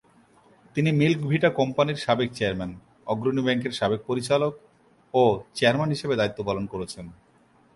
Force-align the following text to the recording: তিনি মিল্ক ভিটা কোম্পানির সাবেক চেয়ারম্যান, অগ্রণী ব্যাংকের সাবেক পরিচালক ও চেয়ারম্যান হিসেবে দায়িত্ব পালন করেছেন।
তিনি 0.75 0.89
মিল্ক 0.99 1.19
ভিটা 1.31 1.49
কোম্পানির 1.59 1.97
সাবেক 2.05 2.29
চেয়ারম্যান, 2.37 2.71
অগ্রণী 3.11 3.41
ব্যাংকের 3.45 3.73
সাবেক 3.79 4.01
পরিচালক 4.09 4.53
ও 5.13 5.23
চেয়ারম্যান 5.57 5.89
হিসেবে 5.95 6.15
দায়িত্ব 6.19 6.39
পালন 6.47 6.65
করেছেন। 6.73 7.05